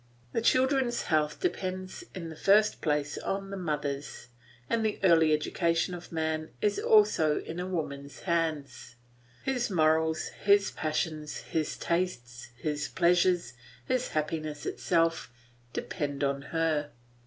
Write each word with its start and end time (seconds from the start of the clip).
The 0.33 0.41
children's 0.41 1.03
health 1.03 1.39
depends 1.39 2.03
in 2.15 2.29
the 2.29 2.35
first 2.35 2.81
place 2.81 3.19
on 3.19 3.51
the 3.51 3.55
mother's, 3.55 4.29
and 4.67 4.83
the 4.83 4.99
early 5.03 5.31
education 5.31 5.93
of 5.93 6.11
man 6.11 6.49
is 6.59 6.79
also 6.79 7.39
in 7.41 7.59
a 7.59 7.67
woman's 7.67 8.21
hands; 8.21 8.95
his 9.43 9.69
morals, 9.69 10.29
his 10.43 10.71
passions, 10.71 11.41
his 11.41 11.77
tastes, 11.77 12.49
his 12.57 12.87
pleasures, 12.87 13.53
his 13.85 14.07
happiness 14.07 14.65
itself, 14.65 15.31
depend 15.71 16.23
on 16.23 16.41
her. 16.49 16.93